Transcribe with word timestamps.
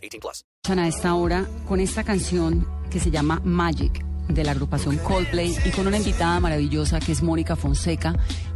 18 0.00 0.20
plus. 0.20 0.44
a 0.68 0.88
esta 0.88 1.14
hora 1.14 1.46
con 1.68 1.80
esta 1.80 2.04
canción 2.04 2.66
que 2.90 3.00
se 3.00 3.10
llama 3.10 3.40
Magic 3.44 4.04
de 4.28 4.44
la 4.44 4.52
agrupación 4.52 4.96
Coldplay 4.98 5.54
y 5.64 5.70
con 5.70 5.86
una 5.86 5.96
invitada 5.96 6.38
maravillosa 6.40 7.00
que 7.00 7.12
es 7.12 7.22
Mónica 7.22 7.56
Fonseca, 7.56 8.14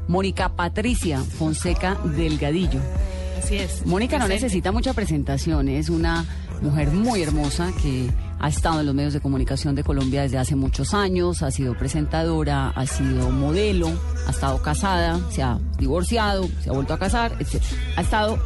Mónica 0.09 0.55
Patricia 0.55 1.19
Fonseca 1.19 1.97
Delgadillo. 2.05 2.81
Así 3.39 3.57
es. 3.57 3.85
Mónica 3.85 4.19
no 4.19 4.29
necesita 4.29 4.73
mucha 4.73 4.95
presentación, 4.95 5.69
es 5.69 5.89
una 5.89 6.25
mujer 6.63 6.91
muy 6.93 7.23
hermosa 7.23 7.73
que 7.83 8.09
ha 8.39 8.49
estado 8.49 8.81
en 8.81 8.87
los 8.87 8.95
medios 8.95 9.13
de 9.13 9.21
comunicación 9.21 9.75
de 9.75 9.85
Colombia 9.85 10.23
desde 10.23 10.39
hace 10.39 10.57
muchos 10.57 10.95
años, 10.95 11.43
ha 11.43 11.51
sido 11.51 11.77
presentadora, 11.77 12.69
ha 12.71 12.87
sido 12.87 13.31
modelo, 13.31 13.91
ha 14.27 14.31
estado 14.31 14.61
casada, 14.63 15.21
se 15.31 15.43
ha 15.43 15.59
divorciado, 15.79 16.49
se 16.63 16.71
ha 16.71 16.73
vuelto 16.73 16.95
a 16.95 16.99
casar, 16.99 17.37
etc. 17.41 17.63
Ha 17.97 18.03
estado, 18.03 18.39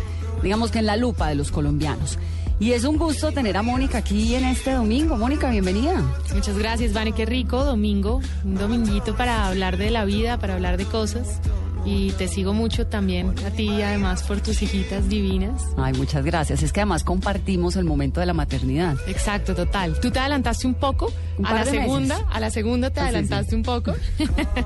digamos 0.43 0.71
que 0.71 0.79
en 0.79 0.87
la 0.87 0.97
lupa 0.97 1.29
de 1.29 1.35
los 1.35 1.51
colombianos. 1.51 2.19
Y 2.61 2.73
es 2.73 2.85
un 2.85 2.99
gusto 2.99 3.31
tener 3.31 3.57
a 3.57 3.63
Mónica 3.63 3.99
aquí 3.99 4.35
en 4.35 4.45
este 4.45 4.73
domingo. 4.73 5.17
Mónica, 5.17 5.49
bienvenida. 5.51 6.03
Muchas 6.35 6.59
gracias, 6.59 6.93
Vane. 6.93 7.13
Qué 7.13 7.25
rico, 7.25 7.65
domingo. 7.65 8.21
Un 8.45 8.57
dominguito 8.57 9.17
para 9.17 9.47
hablar 9.47 9.77
de 9.77 9.91
la 9.91 10.05
vida, 10.05 10.39
para 10.39 10.55
hablar 10.55 10.77
de 10.77 10.85
cosas. 10.85 11.41
Y 11.85 12.11
te 12.13 12.29
sigo 12.29 12.53
mucho 12.53 12.87
también 12.87 13.31
a 13.47 13.51
ti, 13.51 13.71
además, 13.83 14.23
por 14.25 14.41
tus 14.41 14.61
hijitas 14.63 15.09
divinas. 15.09 15.63
Ay, 15.77 15.95
muchas 15.95 16.25
gracias. 16.25 16.63
Es 16.63 16.73
que 16.73 16.81
además 16.81 17.03
compartimos 17.05 17.77
el 17.77 17.85
momento 17.85 18.21
de 18.21 18.27
la 18.27 18.35
maternidad. 18.35 18.97
Exacto, 19.07 19.55
total. 19.55 19.99
Tú 20.01 20.11
te 20.11 20.19
adelantaste 20.19 20.67
un 20.67 20.75
poco 20.75 21.11
Un 21.39 21.47
a 21.47 21.55
la 21.55 21.65
segunda, 21.65 22.17
meses. 22.19 22.31
a 22.33 22.41
la 22.41 22.51
segunda 22.51 22.91
te 22.91 23.01
Ah, 23.01 23.05
adelantaste 23.05 23.51
sí. 23.51 23.57
un 23.57 23.63
poco. 23.63 23.95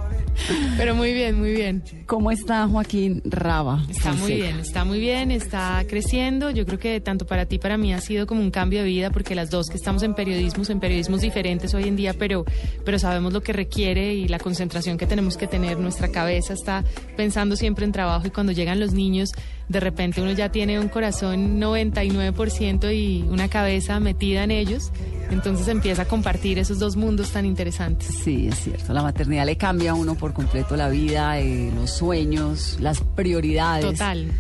Pero 0.77 0.95
muy 0.95 1.13
bien, 1.13 1.39
muy 1.39 1.53
bien. 1.53 1.83
¿Cómo 2.07 2.31
está 2.31 2.67
Joaquín 2.67 3.23
Raba? 3.25 3.85
Está 3.91 4.13
muy 4.15 4.35
bien, 4.35 4.59
está 4.61 4.85
muy 4.85 4.99
bien, 4.99 5.31
está 5.31 5.85
creciendo. 5.89 6.51
Yo 6.51 6.65
creo 6.67 6.79
que 6.79 7.01
tanto 7.01 7.27
para 7.27 7.47
ti, 7.47 7.59
para 7.59 7.77
mí 7.77 7.93
ha 7.93 8.01
sido 8.01 8.27
como 8.27 8.41
un 8.41 8.51
cambio 8.51 8.81
de 8.81 8.87
vida, 8.87 9.11
porque 9.11 9.35
las 9.35 9.51
dos 9.51 9.69
que 9.69 9.77
estamos 9.77 10.03
en 10.03 10.15
periodismos, 10.15 10.71
en 10.71 10.81
periodismos 10.81 11.21
diferentes 11.21 11.75
hoy 11.75 11.85
en 11.85 11.97
día, 11.97 12.15
pero, 12.15 12.45
pero 12.85 12.99
sabemos 12.99 13.33
lo 13.33 13.43
que 13.43 13.53
requiere 13.53 14.15
y 14.15 14.27
la 14.27 14.39
concentración 14.39 14.97
que 14.97 15.07
tenemos 15.07 15.37
que 15.37 15.47
tener. 15.47 15.79
Nuestra 15.79 16.09
cabeza 16.09 16.55
está 16.55 16.83
pensando 17.17 17.57
siempre 17.57 17.85
en 17.85 17.93
trabajo 17.93 18.27
y 18.27 18.31
cuando 18.31 18.53
llegan 18.53 18.81
los 18.81 18.93
niños, 18.93 19.33
de 19.69 19.81
repente 19.81 20.21
uno 20.21 20.33
ya 20.33 20.51
tiene 20.51 20.79
un 20.79 20.89
corazón 20.89 21.61
99% 21.61 22.95
y 22.95 23.23
una 23.29 23.49
cabeza 23.49 24.01
metida 24.01 24.45
en 24.45 24.51
ellos. 24.51 24.91
Entonces 25.31 25.69
empieza 25.69 26.03
a 26.03 26.05
compartir 26.05 26.59
esos 26.59 26.79
dos 26.79 26.97
mundos 26.97 27.31
tan 27.31 27.47
interesantes. 27.47 28.09
Sí, 28.23 28.49
es 28.49 28.59
cierto. 28.59 28.93
La 28.93 29.03
maternidad 29.03 29.47
le 29.47 29.57
cambia 29.57 29.93
a 29.93 29.95
uno 29.95 30.15
por 30.15 30.35
completo 30.35 30.77
la 30.77 30.89
vida, 30.89 31.39
eh, 31.41 31.73
los 31.75 31.91
sueños, 31.91 32.77
las 32.81 33.01
prioridades. 33.01 33.85
Total. 33.85 34.31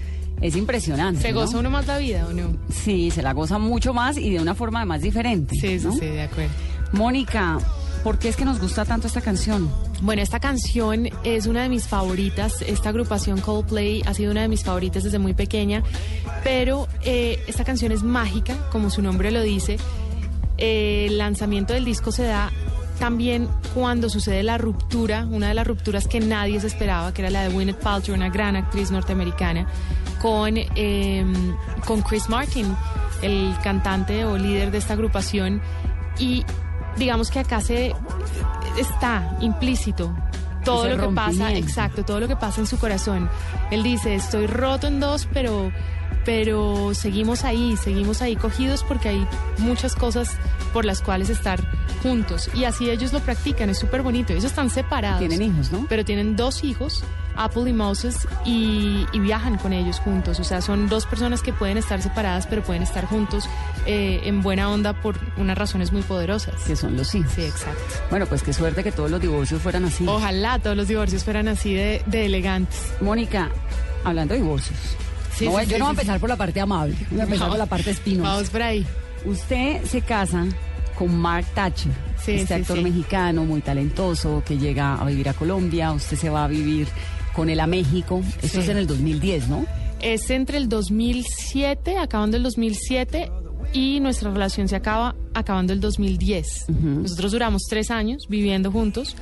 Es 0.42 0.56
impresionante. 0.56 1.22
¿Se 1.22 1.32
¿no? 1.32 1.40
goza 1.40 1.58
uno 1.58 1.70
más 1.70 1.86
la 1.86 1.98
vida 1.98 2.26
o 2.28 2.32
no? 2.32 2.56
Sí, 2.68 3.10
se 3.10 3.22
la 3.22 3.32
goza 3.32 3.58
mucho 3.58 3.94
más 3.94 4.18
y 4.18 4.30
de 4.30 4.40
una 4.40 4.54
forma 4.54 4.80
además 4.80 5.00
diferente. 5.00 5.54
Sí, 5.54 5.78
sí, 5.78 5.86
¿no? 5.86 5.92
sí, 5.92 6.00
de 6.00 6.22
acuerdo. 6.22 6.52
Mónica, 6.92 7.58
¿por 8.02 8.18
qué 8.18 8.28
es 8.28 8.36
que 8.36 8.44
nos 8.44 8.60
gusta 8.60 8.84
tanto 8.84 9.06
esta 9.06 9.20
canción? 9.20 9.70
Bueno, 10.00 10.22
esta 10.22 10.40
canción 10.40 11.08
es 11.24 11.46
una 11.46 11.62
de 11.62 11.68
mis 11.68 11.86
favoritas. 11.86 12.62
Esta 12.62 12.88
agrupación 12.88 13.40
Coldplay 13.40 14.02
ha 14.06 14.14
sido 14.14 14.32
una 14.32 14.42
de 14.42 14.48
mis 14.48 14.64
favoritas 14.64 15.04
desde 15.04 15.18
muy 15.18 15.34
pequeña. 15.34 15.82
Pero 16.42 16.88
eh, 17.02 17.42
esta 17.46 17.64
canción 17.64 17.92
es 17.92 18.02
mágica, 18.02 18.56
como 18.70 18.90
su 18.90 19.02
nombre 19.02 19.30
lo 19.30 19.42
dice. 19.42 19.78
Eh, 20.58 21.06
el 21.08 21.18
lanzamiento 21.18 21.74
del 21.74 21.84
disco 21.84 22.12
se 22.12 22.24
da 22.24 22.50
también 22.98 23.48
cuando 23.74 24.08
sucede 24.08 24.42
la 24.42 24.58
ruptura, 24.58 25.26
una 25.30 25.48
de 25.48 25.54
las 25.54 25.66
rupturas 25.66 26.06
que 26.06 26.20
nadie 26.20 26.60
se 26.60 26.68
esperaba, 26.68 27.12
que 27.12 27.22
era 27.22 27.30
la 27.30 27.42
de 27.42 27.48
Gwyneth 27.48 27.80
Paltrow, 27.80 28.16
una 28.16 28.28
gran 28.28 28.54
actriz 28.54 28.90
norteamericana, 28.90 29.66
con, 30.20 30.54
eh, 30.56 31.24
con 31.84 32.02
Chris 32.02 32.28
Martin, 32.28 32.76
el 33.22 33.54
cantante 33.62 34.24
o 34.24 34.38
líder 34.38 34.70
de 34.70 34.78
esta 34.78 34.92
agrupación. 34.92 35.60
Y 36.18 36.44
digamos 36.96 37.30
que 37.30 37.40
acá 37.40 37.60
se 37.60 37.94
está 38.78 39.36
implícito 39.40 40.14
todo 40.64 40.88
lo 40.88 41.08
que 41.08 41.14
pasa, 41.14 41.52
exacto, 41.54 42.04
todo 42.04 42.20
lo 42.20 42.28
que 42.28 42.36
pasa 42.36 42.60
en 42.60 42.66
su 42.66 42.78
corazón. 42.78 43.28
Él 43.70 43.82
dice, 43.82 44.14
estoy 44.14 44.46
roto 44.46 44.86
en 44.86 45.00
dos, 45.00 45.28
pero 45.32 45.72
pero 46.24 46.94
seguimos 46.94 47.44
ahí, 47.44 47.76
seguimos 47.76 48.22
ahí 48.22 48.36
cogidos 48.36 48.84
porque 48.84 49.08
hay 49.10 49.26
muchas 49.58 49.94
cosas 49.94 50.36
por 50.72 50.84
las 50.84 51.02
cuales 51.02 51.28
estar 51.30 51.60
juntos 52.02 52.50
y 52.54 52.64
así 52.64 52.90
ellos 52.90 53.12
lo 53.12 53.20
practican, 53.20 53.70
es 53.70 53.78
súper 53.78 54.02
bonito. 54.02 54.32
Ellos 54.32 54.44
están 54.44 54.70
separados. 54.70 55.20
Tienen 55.20 55.42
hijos, 55.42 55.72
¿no? 55.72 55.86
Pero 55.88 56.04
tienen 56.04 56.36
dos 56.36 56.64
hijos, 56.64 57.04
Apple 57.36 57.70
y 57.70 57.72
Moses, 57.72 58.26
y, 58.44 59.06
y 59.12 59.20
viajan 59.20 59.58
con 59.58 59.72
ellos 59.72 60.00
juntos. 60.00 60.40
O 60.40 60.44
sea, 60.44 60.60
son 60.60 60.88
dos 60.88 61.06
personas 61.06 61.42
que 61.42 61.52
pueden 61.52 61.76
estar 61.78 62.00
separadas, 62.02 62.46
pero 62.46 62.62
pueden 62.62 62.82
estar 62.82 63.04
juntos 63.06 63.48
eh, 63.86 64.20
en 64.24 64.42
buena 64.42 64.70
onda 64.70 64.92
por 65.00 65.16
unas 65.36 65.56
razones 65.56 65.92
muy 65.92 66.02
poderosas. 66.02 66.54
Que 66.66 66.76
son 66.76 66.96
los 66.96 67.14
hijos. 67.14 67.32
Sí, 67.32 67.42
exacto. 67.42 67.82
Bueno, 68.10 68.26
pues 68.26 68.42
qué 68.42 68.52
suerte 68.52 68.82
que 68.82 68.92
todos 68.92 69.10
los 69.10 69.20
divorcios 69.20 69.60
fueran 69.62 69.84
así. 69.84 70.04
Ojalá 70.06 70.58
todos 70.58 70.76
los 70.76 70.88
divorcios 70.88 71.24
fueran 71.24 71.48
así 71.48 71.74
de, 71.74 72.02
de 72.06 72.26
elegantes. 72.26 72.92
Mónica, 73.00 73.50
hablando 74.04 74.34
de 74.34 74.40
divorcios. 74.40 74.78
Sí, 75.46 75.48
no, 75.52 75.58
sí, 75.60 75.66
yo 75.66 75.72
sí, 75.76 75.78
no 75.78 75.84
voy 75.86 75.88
a 75.88 75.90
empezar 75.90 76.20
por 76.20 76.28
la 76.28 76.36
parte 76.36 76.60
amable, 76.60 76.94
voy 77.10 77.20
a 77.20 77.24
empezar 77.24 77.46
No. 77.46 77.52
por 77.52 77.58
la 77.58 77.66
parte 77.66 77.90
espinosa. 77.90 78.30
Vamos 78.30 78.50
por 78.50 78.62
ahí. 78.62 78.86
Usted 79.24 79.84
se 79.84 80.00
casa 80.02 80.46
con 80.98 81.16
Mark 81.16 81.46
Thatcher, 81.54 81.92
este 82.26 82.54
actor 82.54 82.80
mexicano 82.82 83.44
muy 83.44 83.60
talentoso 83.60 84.42
que 84.44 84.58
llega 84.58 84.94
a 84.94 85.04
vivir 85.06 85.28
a 85.28 85.34
Colombia. 85.34 85.92
Usted 85.92 86.16
se 86.16 86.28
va 86.30 86.44
a 86.44 86.48
vivir 86.48 86.88
con 87.32 87.48
él 87.50 87.60
a 87.60 87.66
México. 87.66 88.20
Esto 88.42 88.60
es 88.60 88.68
en 88.68 88.76
el 88.76 88.86
2010, 88.86 89.48
¿no? 89.48 89.64
Es 90.00 90.28
entre 90.30 90.58
el 90.58 90.68
2007, 90.68 91.96
acabando 91.98 92.36
el 92.36 92.42
2007, 92.42 93.30
y 93.72 94.00
nuestra 94.00 94.30
relación 94.30 94.68
se 94.68 94.76
acaba 94.76 95.14
acabando 95.32 95.72
el 95.72 95.80
2010. 95.80 96.66
Nosotros 96.68 97.32
duramos 97.32 97.62
tres 97.70 97.90
años 97.90 98.26
viviendo 98.28 98.70
juntos. 98.70 99.16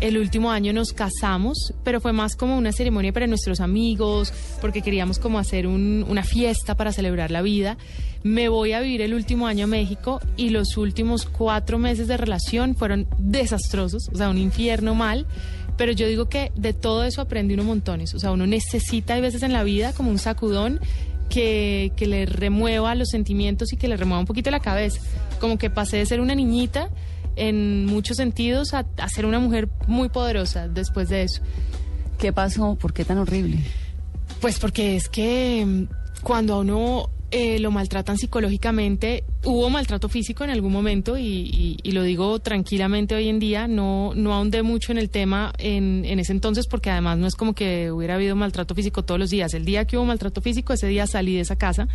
El 0.00 0.18
último 0.18 0.50
año 0.50 0.74
nos 0.74 0.92
casamos, 0.92 1.72
pero 1.82 2.02
fue 2.02 2.12
más 2.12 2.36
como 2.36 2.58
una 2.58 2.70
ceremonia 2.72 3.14
para 3.14 3.26
nuestros 3.26 3.60
amigos, 3.60 4.30
porque 4.60 4.82
queríamos 4.82 5.18
como 5.18 5.38
hacer 5.38 5.66
un- 5.66 6.04
una 6.06 6.22
fiesta 6.22 6.74
para 6.74 6.92
celebrar 6.92 7.30
la 7.30 7.40
vida. 7.40 7.78
Me 8.22 8.48
voy 8.50 8.72
a 8.72 8.80
vivir 8.80 9.00
el 9.00 9.14
último 9.14 9.46
año 9.46 9.64
a 9.64 9.68
México 9.68 10.20
y 10.36 10.50
los 10.50 10.76
últimos 10.76 11.24
cuatro 11.24 11.78
meses 11.78 12.08
de 12.08 12.18
relación 12.18 12.74
fueron 12.74 13.06
desastrosos, 13.18 14.08
o 14.12 14.16
sea, 14.16 14.28
un 14.28 14.36
infierno 14.38 14.94
mal. 14.94 15.26
Pero 15.78 15.92
yo 15.92 16.06
digo 16.06 16.28
que 16.28 16.52
de 16.56 16.72
todo 16.74 17.04
eso 17.04 17.20
aprendí 17.22 17.54
unos 17.54 17.66
montones. 17.66 18.14
O 18.14 18.18
sea, 18.18 18.32
uno 18.32 18.46
necesita 18.46 19.14
a 19.14 19.20
veces 19.20 19.42
en 19.42 19.52
la 19.52 19.62
vida 19.62 19.92
como 19.92 20.10
un 20.10 20.18
sacudón 20.18 20.80
que, 21.30 21.92
que 21.96 22.06
le 22.06 22.24
remueva 22.26 22.94
los 22.94 23.08
sentimientos 23.08 23.72
y 23.72 23.76
que 23.76 23.88
le 23.88 23.96
remueva 23.96 24.20
un 24.20 24.26
poquito 24.26 24.50
la 24.50 24.60
cabeza. 24.60 25.00
Como 25.40 25.58
que 25.58 25.68
pasé 25.70 25.96
de 25.98 26.06
ser 26.06 26.20
una 26.20 26.34
niñita 26.34 26.88
en 27.36 27.86
muchos 27.86 28.16
sentidos 28.16 28.74
a, 28.74 28.86
a 28.96 29.08
ser 29.08 29.26
una 29.26 29.38
mujer 29.38 29.68
muy 29.86 30.08
poderosa 30.08 30.68
después 30.68 31.08
de 31.08 31.22
eso. 31.22 31.42
¿Qué 32.18 32.32
pasó? 32.32 32.76
¿Por 32.76 32.92
qué 32.92 33.04
tan 33.04 33.18
horrible? 33.18 33.58
Pues 34.40 34.58
porque 34.58 34.96
es 34.96 35.08
que 35.08 35.64
mm, 35.66 36.22
cuando 36.22 36.54
a 36.54 36.58
uno 36.60 37.10
eh, 37.30 37.58
lo 37.58 37.70
maltratan 37.70 38.16
psicológicamente, 38.18 39.24
hubo 39.44 39.68
maltrato 39.68 40.08
físico 40.08 40.44
en 40.44 40.50
algún 40.50 40.72
momento 40.72 41.18
y, 41.18 41.24
y- 41.24 41.76
y 41.82 41.92
lo 41.92 42.02
digo 42.04 42.38
tranquilamente 42.38 43.14
hoy 43.16 43.28
en 43.28 43.38
día, 43.40 43.66
no, 43.68 44.12
no 44.14 44.32
ahondé 44.32 44.62
mucho 44.62 44.92
en 44.92 44.98
el 44.98 45.10
tema 45.10 45.52
en, 45.58 46.04
en 46.04 46.20
ese 46.20 46.32
entonces 46.32 46.66
porque 46.68 46.88
además 46.90 47.18
no 47.18 47.26
es 47.26 47.34
como 47.34 47.52
que 47.54 47.90
hubiera 47.90 48.14
habido 48.14 48.36
maltrato 48.36 48.74
físico 48.74 49.02
todos 49.04 49.18
los 49.20 49.30
días. 49.30 49.52
El 49.54 49.64
día 49.64 49.84
que 49.86 49.96
hubo 49.98 50.04
maltrato 50.06 50.40
físico, 50.40 50.72
ese 50.72 50.86
día 50.86 51.06
salí 51.06 51.34
de 51.34 51.40
esa 51.40 51.56
casa. 51.56 51.88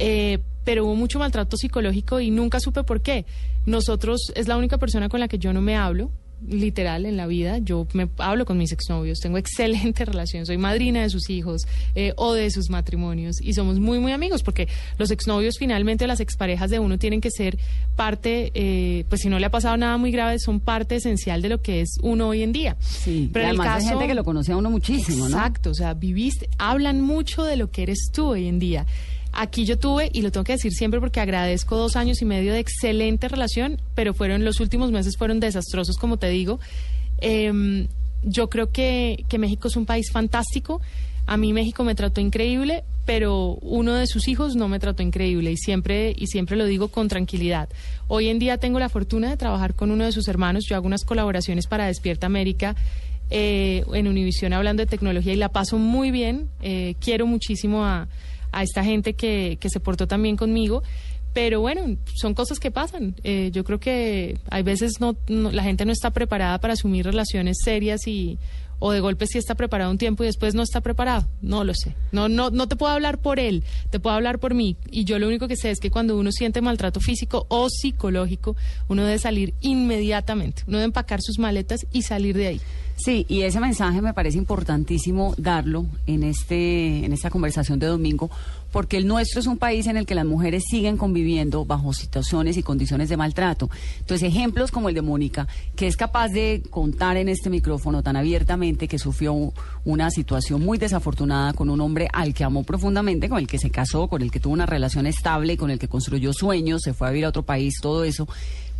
Eh, 0.00 0.38
pero 0.64 0.84
hubo 0.84 0.94
mucho 0.96 1.18
maltrato 1.18 1.56
psicológico 1.56 2.20
y 2.20 2.30
nunca 2.30 2.58
supe 2.60 2.82
por 2.84 3.00
qué. 3.00 3.24
Nosotros 3.66 4.32
es 4.34 4.48
la 4.48 4.56
única 4.56 4.78
persona 4.78 5.08
con 5.08 5.20
la 5.20 5.28
que 5.28 5.38
yo 5.38 5.52
no 5.52 5.60
me 5.60 5.76
hablo, 5.76 6.10
literal, 6.46 7.04
en 7.06 7.16
la 7.18 7.26
vida. 7.26 7.58
Yo 7.58 7.86
me 7.92 8.08
hablo 8.18 8.46
con 8.46 8.56
mis 8.56 8.72
exnovios, 8.72 9.18
tengo 9.20 9.36
excelente 9.44 10.04
relación, 10.04 10.46
soy 10.46 10.56
madrina 10.58 11.02
de 11.02 11.10
sus 11.10 11.28
hijos 11.30 11.66
eh, 11.94 12.12
o 12.16 12.32
de 12.34 12.50
sus 12.50 12.70
matrimonios 12.70 13.40
y 13.42 13.52
somos 13.54 13.78
muy, 13.78 13.98
muy 13.98 14.12
amigos 14.12 14.42
porque 14.42 14.66
los 14.98 15.10
exnovios 15.10 15.56
finalmente, 15.58 16.06
las 16.06 16.20
exparejas 16.20 16.70
de 16.70 16.78
uno 16.78 16.98
tienen 16.98 17.20
que 17.20 17.30
ser 17.30 17.58
parte, 17.96 18.50
eh, 18.54 19.04
pues 19.08 19.20
si 19.22 19.28
no 19.28 19.38
le 19.38 19.46
ha 19.46 19.50
pasado 19.50 19.76
nada 19.76 19.96
muy 19.98 20.10
grave, 20.12 20.38
son 20.38 20.60
parte 20.60 20.96
esencial 20.96 21.42
de 21.42 21.48
lo 21.50 21.60
que 21.62 21.80
es 21.82 21.98
uno 22.02 22.28
hoy 22.28 22.42
en 22.42 22.52
día. 22.52 22.76
Sí, 22.80 23.28
Pero 23.32 23.44
y 23.46 23.48
en 23.48 23.54
el 23.54 23.60
además 23.60 23.66
hay 23.66 23.82
caso- 23.84 23.88
gente 23.98 24.06
que 24.08 24.14
lo 24.14 24.24
conoce 24.24 24.52
a 24.52 24.56
uno 24.56 24.70
muchísimo, 24.70 25.28
¿no? 25.28 25.36
Exacto, 25.36 25.70
o 25.70 25.74
sea, 25.74 25.94
viviste, 25.94 26.48
hablan 26.58 27.00
mucho 27.02 27.44
de 27.44 27.56
lo 27.56 27.70
que 27.70 27.82
eres 27.82 28.10
tú 28.12 28.28
hoy 28.28 28.46
en 28.46 28.58
día. 28.58 28.86
Aquí 29.32 29.64
yo 29.64 29.78
tuve, 29.78 30.10
y 30.12 30.22
lo 30.22 30.32
tengo 30.32 30.44
que 30.44 30.52
decir 30.52 30.72
siempre 30.72 31.00
porque 31.00 31.20
agradezco 31.20 31.76
dos 31.76 31.96
años 31.96 32.20
y 32.20 32.24
medio 32.24 32.52
de 32.52 32.58
excelente 32.58 33.28
relación, 33.28 33.80
pero 33.94 34.12
fueron 34.14 34.44
los 34.44 34.60
últimos 34.60 34.90
meses 34.90 35.16
fueron 35.16 35.40
desastrosos, 35.40 35.96
como 35.96 36.16
te 36.16 36.28
digo. 36.28 36.58
Em, 37.18 37.88
yo 38.22 38.50
creo 38.50 38.70
que, 38.70 39.24
que 39.28 39.38
México 39.38 39.68
es 39.68 39.76
un 39.76 39.86
país 39.86 40.10
fantástico. 40.10 40.80
A 41.26 41.36
mí 41.36 41.52
México 41.52 41.84
me 41.84 41.94
trató 41.94 42.20
increíble, 42.20 42.82
pero 43.06 43.58
uno 43.62 43.94
de 43.94 44.06
sus 44.06 44.28
hijos 44.28 44.56
no 44.56 44.68
me 44.68 44.78
trató 44.78 45.02
increíble 45.02 45.52
y 45.52 45.56
siempre 45.56 46.14
y 46.16 46.26
siempre 46.26 46.56
lo 46.56 46.64
digo 46.64 46.88
con 46.88 47.08
tranquilidad. 47.08 47.68
Hoy 48.08 48.28
en 48.28 48.38
día 48.38 48.58
tengo 48.58 48.78
la 48.78 48.88
fortuna 48.88 49.30
de 49.30 49.36
trabajar 49.36 49.74
con 49.74 49.90
uno 49.90 50.04
de 50.04 50.12
sus 50.12 50.28
hermanos. 50.28 50.64
Yo 50.68 50.76
hago 50.76 50.86
unas 50.86 51.04
colaboraciones 51.04 51.66
para 51.66 51.86
Despierta 51.86 52.26
América 52.26 52.74
eh, 53.30 53.84
en 53.94 54.08
Univisión 54.08 54.52
hablando 54.52 54.82
de 54.82 54.86
tecnología 54.86 55.32
y 55.32 55.36
la 55.36 55.50
paso 55.50 55.78
muy 55.78 56.10
bien. 56.10 56.48
Eh, 56.62 56.96
quiero 57.00 57.26
muchísimo 57.26 57.84
a, 57.84 58.08
a 58.52 58.62
esta 58.62 58.82
gente 58.84 59.14
que, 59.14 59.56
que 59.60 59.68
se 59.70 59.80
portó 59.80 60.06
también 60.06 60.36
conmigo. 60.36 60.82
Pero 61.32 61.60
bueno, 61.60 61.96
son 62.16 62.34
cosas 62.34 62.58
que 62.58 62.70
pasan. 62.72 63.14
Eh, 63.22 63.50
yo 63.52 63.62
creo 63.62 63.78
que 63.78 64.36
hay 64.50 64.62
veces 64.64 65.00
no, 65.00 65.16
no- 65.28 65.52
la 65.52 65.62
gente 65.62 65.84
no 65.84 65.92
está 65.92 66.10
preparada 66.10 66.58
para 66.58 66.72
asumir 66.72 67.04
relaciones 67.04 67.58
serias 67.64 68.06
y 68.08 68.38
o 68.80 68.90
de 68.90 68.98
golpe 68.98 69.26
sí 69.28 69.38
está 69.38 69.54
preparado 69.54 69.92
un 69.92 69.98
tiempo 69.98 70.24
y 70.24 70.26
después 70.26 70.54
no 70.54 70.62
está 70.62 70.80
preparado. 70.80 71.28
No 71.40 71.62
lo 71.62 71.74
sé. 71.74 71.94
No, 72.10 72.28
no, 72.28 72.50
no 72.50 72.66
te 72.66 72.74
puedo 72.74 72.92
hablar 72.92 73.18
por 73.18 73.38
él, 73.38 73.62
te 73.90 74.00
puedo 74.00 74.16
hablar 74.16 74.40
por 74.40 74.54
mí. 74.54 74.76
Y 74.90 75.04
yo 75.04 75.20
lo 75.20 75.28
único 75.28 75.46
que 75.46 75.56
sé 75.56 75.70
es 75.70 75.78
que 75.78 75.90
cuando 75.90 76.18
uno 76.18 76.32
siente 76.32 76.60
maltrato 76.60 76.98
físico 76.98 77.46
o 77.48 77.68
psicológico, 77.70 78.56
uno 78.88 79.04
debe 79.04 79.18
salir 79.18 79.54
inmediatamente. 79.60 80.64
Uno 80.66 80.78
debe 80.78 80.86
empacar 80.86 81.20
sus 81.22 81.38
maletas 81.38 81.86
y 81.92 82.02
salir 82.02 82.36
de 82.36 82.46
ahí. 82.48 82.60
Sí, 82.96 83.24
y 83.28 83.42
ese 83.42 83.60
mensaje 83.60 84.02
me 84.02 84.12
parece 84.12 84.36
importantísimo 84.36 85.34
darlo 85.38 85.86
en 86.06 86.22
este 86.22 87.04
en 87.04 87.14
esta 87.14 87.30
conversación 87.30 87.78
de 87.78 87.86
domingo, 87.86 88.30
porque 88.72 88.96
el 88.96 89.06
nuestro 89.06 89.40
es 89.40 89.46
un 89.46 89.58
país 89.58 89.86
en 89.86 89.96
el 89.96 90.06
que 90.06 90.14
las 90.14 90.26
mujeres 90.26 90.64
siguen 90.68 90.96
conviviendo 90.96 91.64
bajo 91.64 91.92
situaciones 91.92 92.56
y 92.56 92.62
condiciones 92.62 93.08
de 93.08 93.16
maltrato. 93.16 93.70
Entonces, 93.98 94.28
ejemplos 94.28 94.70
como 94.70 94.88
el 94.88 94.94
de 94.94 95.02
Mónica, 95.02 95.48
que 95.76 95.86
es 95.86 95.96
capaz 95.96 96.28
de 96.28 96.62
contar 96.70 97.16
en 97.16 97.28
este 97.28 97.50
micrófono 97.50 98.02
tan 98.02 98.16
abiertamente 98.16 98.88
que 98.88 98.98
sufrió 98.98 99.52
una 99.84 100.10
situación 100.10 100.62
muy 100.62 100.78
desafortunada 100.78 101.52
con 101.52 101.70
un 101.70 101.80
hombre 101.80 102.08
al 102.12 102.34
que 102.34 102.44
amó 102.44 102.62
profundamente, 102.62 103.28
con 103.28 103.38
el 103.38 103.46
que 103.46 103.58
se 103.58 103.70
casó, 103.70 104.08
con 104.08 104.22
el 104.22 104.30
que 104.30 104.40
tuvo 104.40 104.52
una 104.52 104.66
relación 104.66 105.06
estable, 105.06 105.56
con 105.56 105.70
el 105.70 105.78
que 105.78 105.88
construyó 105.88 106.32
sueños, 106.32 106.82
se 106.82 106.94
fue 106.94 107.08
a 107.08 107.10
vivir 107.10 107.24
a 107.24 107.30
otro 107.30 107.42
país, 107.42 107.74
todo 107.80 108.04
eso. 108.04 108.28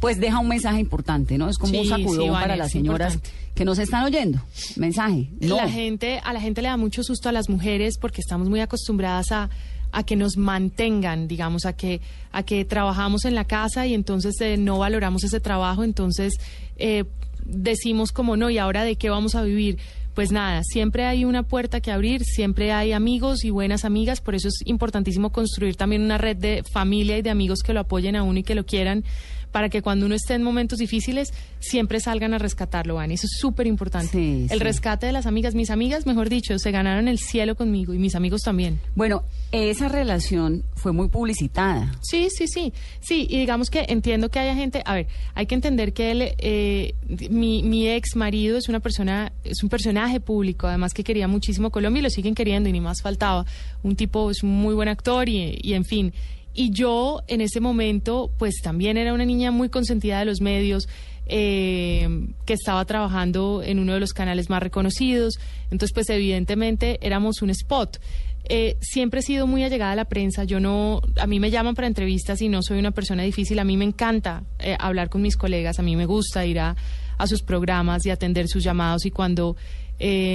Pues 0.00 0.18
deja 0.18 0.38
un 0.38 0.48
mensaje 0.48 0.80
importante, 0.80 1.36
¿no? 1.38 1.48
Es 1.48 1.58
como 1.58 1.78
un 1.78 1.84
sí, 1.84 1.90
sacudón 1.90 2.32
para 2.32 2.56
las 2.56 2.72
señoras 2.72 3.14
importante. 3.14 3.52
que 3.54 3.64
nos 3.64 3.78
están 3.78 4.04
oyendo. 4.04 4.40
Mensaje. 4.76 5.28
No. 5.40 5.56
La 5.56 5.68
gente, 5.68 6.20
a 6.24 6.32
la 6.32 6.40
gente 6.40 6.62
le 6.62 6.68
da 6.68 6.76
mucho 6.76 7.02
susto 7.02 7.28
a 7.28 7.32
las 7.32 7.48
mujeres 7.48 7.98
porque 7.98 8.22
estamos 8.22 8.48
muy 8.48 8.60
acostumbradas 8.60 9.30
a, 9.30 9.50
a 9.92 10.02
que 10.04 10.16
nos 10.16 10.36
mantengan, 10.36 11.28
digamos, 11.28 11.66
a 11.66 11.74
que, 11.74 12.00
a 12.32 12.42
que 12.42 12.64
trabajamos 12.64 13.24
en 13.24 13.34
la 13.34 13.44
casa 13.44 13.86
y 13.86 13.94
entonces 13.94 14.40
eh, 14.40 14.56
no 14.56 14.78
valoramos 14.78 15.24
ese 15.24 15.40
trabajo, 15.40 15.84
entonces 15.84 16.34
eh, 16.76 17.04
decimos 17.44 18.12
como 18.12 18.36
no, 18.36 18.50
¿y 18.50 18.58
ahora 18.58 18.84
de 18.84 18.96
qué 18.96 19.10
vamos 19.10 19.34
a 19.34 19.42
vivir? 19.42 19.78
Pues 20.14 20.32
nada, 20.32 20.62
siempre 20.64 21.04
hay 21.04 21.24
una 21.24 21.44
puerta 21.44 21.80
que 21.80 21.92
abrir, 21.92 22.24
siempre 22.24 22.72
hay 22.72 22.92
amigos 22.92 23.44
y 23.44 23.50
buenas 23.50 23.84
amigas, 23.84 24.20
por 24.20 24.34
eso 24.34 24.48
es 24.48 24.60
importantísimo 24.64 25.30
construir 25.30 25.76
también 25.76 26.02
una 26.02 26.18
red 26.18 26.36
de 26.36 26.62
familia 26.72 27.16
y 27.16 27.22
de 27.22 27.30
amigos 27.30 27.60
que 27.64 27.72
lo 27.72 27.80
apoyen 27.80 28.16
a 28.16 28.22
uno 28.22 28.40
y 28.40 28.42
que 28.42 28.56
lo 28.56 28.66
quieran, 28.66 29.04
para 29.52 29.68
que 29.68 29.82
cuando 29.82 30.06
uno 30.06 30.14
esté 30.14 30.34
en 30.34 30.42
momentos 30.42 30.78
difíciles 30.78 31.32
siempre 31.58 32.00
salgan 32.00 32.34
a 32.34 32.38
rescatarlo, 32.38 32.96
Vani. 32.96 33.14
Eso 33.14 33.26
es 33.26 33.38
súper 33.40 33.66
importante. 33.66 34.12
Sí, 34.12 34.46
el 34.50 34.58
sí. 34.58 34.64
rescate 34.64 35.06
de 35.06 35.12
las 35.12 35.26
amigas, 35.26 35.54
mis 35.54 35.70
amigas, 35.70 36.06
mejor 36.06 36.28
dicho, 36.28 36.58
se 36.58 36.70
ganaron 36.70 37.08
el 37.08 37.18
cielo 37.18 37.54
conmigo 37.54 37.94
y 37.94 37.98
mis 37.98 38.14
amigos 38.14 38.42
también. 38.42 38.80
Bueno, 38.94 39.24
esa 39.52 39.88
relación 39.88 40.62
fue 40.74 40.92
muy 40.92 41.08
publicitada. 41.08 41.92
Sí, 42.02 42.28
sí, 42.30 42.46
sí. 42.46 42.72
Sí, 43.00 43.26
y 43.28 43.38
digamos 43.38 43.70
que 43.70 43.86
entiendo 43.88 44.28
que 44.28 44.38
haya 44.38 44.54
gente. 44.54 44.82
A 44.84 44.94
ver, 44.94 45.06
hay 45.34 45.46
que 45.46 45.54
entender 45.54 45.92
que 45.92 46.10
él, 46.10 46.34
eh, 46.38 46.94
mi, 47.30 47.62
mi 47.62 47.88
ex 47.88 48.16
marido 48.16 48.56
es 48.56 48.68
una 48.68 48.80
persona, 48.80 49.32
es 49.44 49.62
un 49.62 49.68
personaje 49.68 50.20
público, 50.20 50.66
además 50.66 50.94
que 50.94 51.04
quería 51.04 51.28
muchísimo 51.28 51.70
Colombia 51.70 52.00
y 52.00 52.02
lo 52.02 52.10
siguen 52.10 52.34
queriendo 52.34 52.68
y 52.68 52.72
ni 52.72 52.80
más 52.80 53.02
faltaba. 53.02 53.44
Un 53.82 53.96
tipo, 53.96 54.30
es 54.30 54.42
un 54.42 54.50
muy 54.50 54.74
buen 54.74 54.88
actor 54.88 55.28
y, 55.28 55.58
y 55.62 55.74
en 55.74 55.84
fin. 55.84 56.12
Y 56.54 56.70
yo 56.70 57.22
en 57.28 57.40
ese 57.40 57.60
momento, 57.60 58.30
pues 58.38 58.56
también 58.62 58.96
era 58.96 59.14
una 59.14 59.24
niña 59.24 59.50
muy 59.50 59.68
consentida 59.68 60.18
de 60.18 60.24
los 60.24 60.40
medios. 60.40 60.88
eh, 61.32 62.08
que 62.44 62.54
estaba 62.54 62.84
trabajando 62.84 63.62
en 63.64 63.78
uno 63.78 63.94
de 63.94 64.00
los 64.00 64.12
canales 64.12 64.50
más 64.50 64.60
reconocidos. 64.60 65.38
Entonces, 65.70 65.92
pues 65.94 66.10
evidentemente 66.10 66.98
éramos 67.02 67.40
un 67.40 67.50
spot. 67.50 68.00
Eh, 68.48 68.76
siempre 68.80 69.20
he 69.20 69.22
sido 69.22 69.46
muy 69.46 69.62
allegada 69.62 69.92
a 69.92 69.94
la 69.94 70.06
prensa. 70.06 70.42
Yo 70.42 70.58
no, 70.58 71.00
a 71.20 71.28
mí 71.28 71.38
me 71.38 71.52
llaman 71.52 71.76
para 71.76 71.86
entrevistas 71.86 72.42
y 72.42 72.48
no 72.48 72.62
soy 72.64 72.80
una 72.80 72.90
persona 72.90 73.22
difícil. 73.22 73.60
A 73.60 73.64
mí 73.64 73.76
me 73.76 73.84
encanta 73.84 74.42
eh, 74.58 74.76
hablar 74.80 75.08
con 75.08 75.22
mis 75.22 75.36
colegas. 75.36 75.78
A 75.78 75.82
mí 75.82 75.94
me 75.94 76.04
gusta 76.06 76.44
ir 76.46 76.58
a, 76.58 76.74
a 77.16 77.26
sus 77.28 77.42
programas 77.42 78.04
y 78.06 78.10
atender 78.10 78.48
sus 78.48 78.64
llamados. 78.64 79.06
Y 79.06 79.12
cuando 79.12 79.56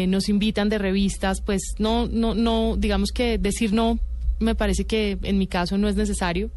nos 0.08 0.30
invitan 0.30 0.70
de 0.70 0.78
revistas, 0.78 1.42
pues 1.42 1.74
no, 1.78 2.08
no, 2.08 2.36
no, 2.36 2.76
digamos 2.78 3.12
que 3.12 3.38
decir 3.40 3.74
no, 3.74 4.00
me 4.40 4.56
parece 4.56 4.86
que 4.86 5.18
en 5.24 5.38
mi 5.38 5.48
caso 5.48 5.78
no 5.78 5.88
es 5.88 5.96
necesario. 5.96 6.50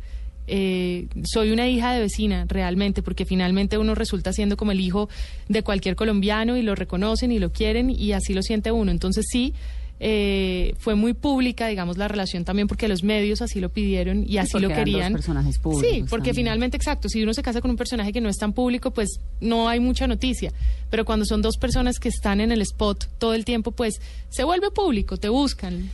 Eh, 0.50 1.08
soy 1.24 1.50
una 1.50 1.68
hija 1.68 1.92
de 1.92 2.00
vecina, 2.00 2.46
realmente, 2.48 3.02
porque 3.02 3.26
finalmente 3.26 3.76
uno 3.76 3.94
resulta 3.94 4.32
siendo 4.32 4.56
como 4.56 4.72
el 4.72 4.80
hijo 4.80 5.08
de 5.48 5.62
cualquier 5.62 5.94
colombiano 5.94 6.56
y 6.56 6.62
lo 6.62 6.74
reconocen 6.74 7.32
y 7.32 7.38
lo 7.38 7.52
quieren 7.52 7.90
y 7.90 8.12
así 8.12 8.32
lo 8.32 8.42
siente 8.42 8.72
uno. 8.72 8.90
Entonces 8.90 9.26
sí, 9.30 9.52
eh, 10.00 10.74
fue 10.78 10.94
muy 10.94 11.12
pública, 11.12 11.66
digamos, 11.66 11.98
la 11.98 12.06
relación 12.06 12.44
también 12.44 12.68
porque 12.68 12.86
los 12.86 13.02
medios 13.02 13.42
así 13.42 13.60
lo 13.60 13.68
pidieron 13.68 14.24
y 14.26 14.38
así 14.38 14.58
lo 14.60 14.68
querían. 14.68 15.12
personajes 15.12 15.58
públicos 15.58 15.90
sí, 15.90 16.04
porque 16.08 16.30
también. 16.30 16.46
finalmente, 16.46 16.76
exacto, 16.76 17.08
si 17.08 17.22
uno 17.22 17.34
se 17.34 17.42
casa 17.42 17.60
con 17.60 17.70
un 17.70 17.76
personaje 17.76 18.12
que 18.12 18.20
no 18.20 18.28
es 18.28 18.36
tan 18.36 18.52
público, 18.52 18.92
pues 18.92 19.20
no 19.40 19.68
hay 19.68 19.80
mucha 19.80 20.06
noticia. 20.06 20.52
Pero 20.88 21.04
cuando 21.04 21.24
son 21.24 21.42
dos 21.42 21.56
personas 21.56 21.98
que 21.98 22.08
están 22.08 22.40
en 22.40 22.52
el 22.52 22.62
spot 22.62 23.08
todo 23.18 23.34
el 23.34 23.44
tiempo, 23.44 23.72
pues 23.72 24.00
se 24.30 24.44
vuelve 24.44 24.70
público, 24.70 25.16
te 25.16 25.28
buscan. 25.28 25.90